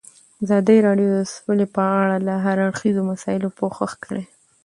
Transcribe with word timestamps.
ازادي 0.43 0.77
راډیو 0.87 1.09
د 1.13 1.19
سوله 1.33 1.65
په 1.75 1.83
اړه 2.01 2.15
د 2.27 2.29
هر 2.43 2.57
اړخیزو 2.67 3.01
مسایلو 3.11 3.55
پوښښ 3.59 3.91
کړی. 4.05 4.23